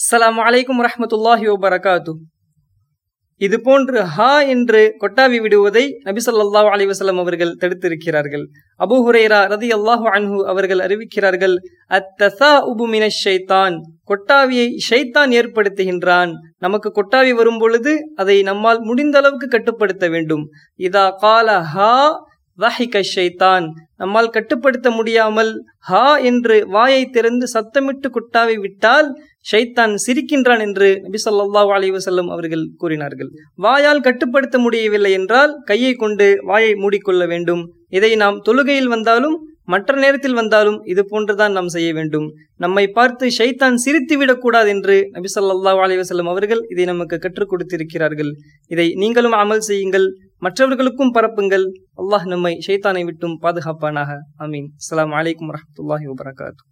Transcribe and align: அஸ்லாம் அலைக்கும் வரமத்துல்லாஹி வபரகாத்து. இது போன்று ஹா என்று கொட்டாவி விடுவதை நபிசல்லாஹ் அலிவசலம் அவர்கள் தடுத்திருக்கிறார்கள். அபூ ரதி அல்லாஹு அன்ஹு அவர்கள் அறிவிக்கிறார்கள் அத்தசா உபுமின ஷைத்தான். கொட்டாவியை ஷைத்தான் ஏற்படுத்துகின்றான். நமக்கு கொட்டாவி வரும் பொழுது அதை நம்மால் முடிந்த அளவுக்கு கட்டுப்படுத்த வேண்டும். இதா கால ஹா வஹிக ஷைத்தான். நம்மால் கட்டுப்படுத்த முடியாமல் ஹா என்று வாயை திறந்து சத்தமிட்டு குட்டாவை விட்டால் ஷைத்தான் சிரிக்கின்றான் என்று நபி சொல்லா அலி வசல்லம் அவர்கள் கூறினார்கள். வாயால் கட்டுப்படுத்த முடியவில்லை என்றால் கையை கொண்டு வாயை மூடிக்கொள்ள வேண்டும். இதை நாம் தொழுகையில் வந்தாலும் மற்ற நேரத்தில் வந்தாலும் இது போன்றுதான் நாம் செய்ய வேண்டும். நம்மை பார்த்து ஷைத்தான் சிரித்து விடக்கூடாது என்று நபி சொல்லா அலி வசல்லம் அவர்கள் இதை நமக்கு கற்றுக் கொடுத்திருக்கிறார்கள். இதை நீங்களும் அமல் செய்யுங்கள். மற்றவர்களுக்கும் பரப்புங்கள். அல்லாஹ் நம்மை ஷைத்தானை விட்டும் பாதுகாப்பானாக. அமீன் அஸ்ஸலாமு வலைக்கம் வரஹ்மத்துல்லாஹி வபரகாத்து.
அஸ்லாம் 0.00 0.38
அலைக்கும் 0.44 0.78
வரமத்துல்லாஹி 0.80 1.46
வபரகாத்து. 1.52 2.12
இது 3.46 3.56
போன்று 3.66 3.98
ஹா 4.14 4.28
என்று 4.52 4.80
கொட்டாவி 5.02 5.38
விடுவதை 5.44 5.82
நபிசல்லாஹ் 6.06 6.68
அலிவசலம் 6.74 7.20
அவர்கள் 7.22 7.52
தடுத்திருக்கிறார்கள். 7.62 8.44
அபூ 8.84 8.96
ரதி 9.52 9.68
அல்லாஹு 9.76 10.06
அன்ஹு 10.16 10.38
அவர்கள் 10.52 10.80
அறிவிக்கிறார்கள் 10.86 11.54
அத்தசா 11.98 12.50
உபுமின 12.70 13.08
ஷைத்தான். 13.24 13.76
கொட்டாவியை 14.12 14.68
ஷைத்தான் 14.88 15.32
ஏற்படுத்துகின்றான். 15.40 16.32
நமக்கு 16.66 16.90
கொட்டாவி 17.00 17.34
வரும் 17.34 17.58
பொழுது 17.58 17.94
அதை 18.16 18.42
நம்மால் 18.50 18.82
முடிந்த 18.88 19.18
அளவுக்கு 19.18 19.48
கட்டுப்படுத்த 19.48 20.08
வேண்டும். 20.08 20.44
இதா 20.88 21.06
கால 21.26 21.60
ஹா 21.74 21.94
வஹிக 22.58 23.00
ஷைத்தான். 23.14 23.66
நம்மால் 23.96 24.34
கட்டுப்படுத்த 24.36 24.90
முடியாமல் 24.90 25.52
ஹா 25.78 26.18
என்று 26.18 26.56
வாயை 26.68 27.02
திறந்து 27.06 27.46
சத்தமிட்டு 27.54 28.08
குட்டாவை 28.16 28.56
விட்டால் 28.60 29.08
ஷைத்தான் 29.52 29.94
சிரிக்கின்றான் 30.06 30.60
என்று 30.60 30.88
நபி 31.04 31.18
சொல்லா 31.24 31.62
அலி 31.76 31.90
வசல்லம் 31.90 32.28
அவர்கள் 32.28 32.64
கூறினார்கள். 32.76 33.30
வாயால் 33.54 34.00
கட்டுப்படுத்த 34.00 34.58
முடியவில்லை 34.58 35.12
என்றால் 35.12 35.54
கையை 35.64 35.92
கொண்டு 35.94 36.26
வாயை 36.42 36.74
மூடிக்கொள்ள 36.74 37.26
வேண்டும். 37.26 37.62
இதை 37.88 38.16
நாம் 38.16 38.42
தொழுகையில் 38.48 38.92
வந்தாலும் 38.96 39.38
மற்ற 39.64 39.96
நேரத்தில் 39.96 40.36
வந்தாலும் 40.38 40.78
இது 40.84 41.02
போன்றுதான் 41.08 41.52
நாம் 41.52 41.68
செய்ய 41.68 41.92
வேண்டும். 41.92 42.24
நம்மை 42.56 42.84
பார்த்து 42.86 43.26
ஷைத்தான் 43.38 43.74
சிரித்து 43.74 44.16
விடக்கூடாது 44.18 44.68
என்று 44.68 44.96
நபி 45.12 45.28
சொல்லா 45.34 45.74
அலி 45.84 45.96
வசல்லம் 46.00 46.30
அவர்கள் 46.32 46.62
இதை 46.68 46.84
நமக்கு 46.84 47.18
கற்றுக் 47.18 47.50
கொடுத்திருக்கிறார்கள். 47.50 48.32
இதை 48.66 48.86
நீங்களும் 48.94 49.32
அமல் 49.32 49.66
செய்யுங்கள். 49.68 50.06
மற்றவர்களுக்கும் 50.40 51.12
பரப்புங்கள். 51.14 51.64
அல்லாஹ் 51.96 52.26
நம்மை 52.26 52.52
ஷைத்தானை 52.66 53.04
விட்டும் 53.04 53.38
பாதுகாப்பானாக. 53.42 54.10
அமீன் 54.38 54.68
அஸ்ஸலாமு 54.80 55.14
வலைக்கம் 55.16 55.50
வரஹ்மத்துல்லாஹி 55.50 56.06
வபரகாத்து. 56.10 56.62